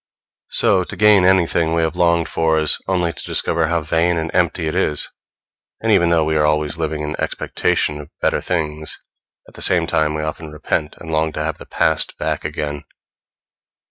So, 0.49 0.83
to 0.85 0.95
gain 0.95 1.25
anything 1.25 1.75
we 1.75 1.83
have 1.83 1.95
longed 1.95 2.27
for 2.27 2.57
is 2.57 2.79
only 2.87 3.13
to 3.13 3.23
discover 3.23 3.67
how 3.67 3.81
vain 3.81 4.17
and 4.17 4.33
empty 4.33 4.67
it 4.67 4.73
is; 4.73 5.09
and 5.79 5.91
even 5.91 6.09
though 6.09 6.23
we 6.23 6.35
are 6.37 6.43
always 6.43 6.75
living 6.75 7.03
in 7.03 7.15
expectation 7.19 8.01
of 8.01 8.09
better 8.19 8.41
things, 8.41 8.97
at 9.47 9.53
the 9.53 9.61
same 9.61 9.85
time 9.85 10.15
we 10.15 10.23
often 10.23 10.51
repent 10.51 10.95
and 10.99 11.11
long 11.11 11.31
to 11.33 11.43
have 11.43 11.59
the 11.59 11.67
past 11.67 12.17
back 12.17 12.43
again. 12.43 12.81